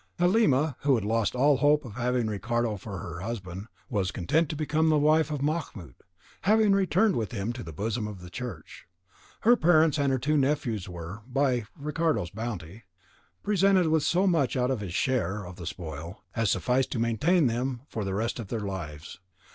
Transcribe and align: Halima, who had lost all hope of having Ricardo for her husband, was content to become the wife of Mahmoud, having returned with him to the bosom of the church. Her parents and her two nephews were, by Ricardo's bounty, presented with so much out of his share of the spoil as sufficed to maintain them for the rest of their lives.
Halima, 0.17 0.77
who 0.79 0.95
had 0.95 1.05
lost 1.05 1.35
all 1.35 1.57
hope 1.57 1.85
of 1.85 1.93
having 1.93 2.25
Ricardo 2.25 2.75
for 2.75 2.97
her 2.97 3.19
husband, 3.19 3.67
was 3.87 4.09
content 4.09 4.49
to 4.49 4.55
become 4.55 4.89
the 4.89 4.97
wife 4.97 5.29
of 5.29 5.43
Mahmoud, 5.43 5.93
having 6.41 6.71
returned 6.71 7.15
with 7.15 7.31
him 7.31 7.53
to 7.53 7.61
the 7.61 7.71
bosom 7.71 8.07
of 8.07 8.19
the 8.21 8.31
church. 8.31 8.87
Her 9.41 9.55
parents 9.55 9.99
and 9.99 10.11
her 10.11 10.17
two 10.17 10.37
nephews 10.37 10.89
were, 10.89 11.21
by 11.27 11.65
Ricardo's 11.77 12.31
bounty, 12.31 12.85
presented 13.43 13.89
with 13.89 14.01
so 14.01 14.25
much 14.25 14.57
out 14.57 14.71
of 14.71 14.79
his 14.79 14.95
share 14.95 15.45
of 15.45 15.57
the 15.57 15.67
spoil 15.67 16.23
as 16.35 16.49
sufficed 16.49 16.91
to 16.93 16.97
maintain 16.97 17.45
them 17.45 17.81
for 17.87 18.03
the 18.03 18.15
rest 18.15 18.39
of 18.39 18.47
their 18.47 18.61
lives. 18.61 19.19